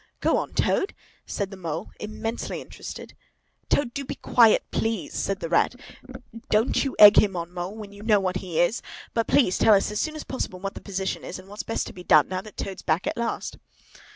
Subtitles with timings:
[0.19, 0.95] "Go on, Toad,"
[1.27, 3.13] said the Mole, immensely interested.
[3.69, 5.75] "Toad, do be quiet, please!" said the Rat.
[6.01, 8.81] "And don't you egg him on, Mole, when you know what he is;
[9.13, 11.85] but please tell us as soon as possible what the position is, and what's best
[11.85, 13.57] to be done, now that Toad is back at last."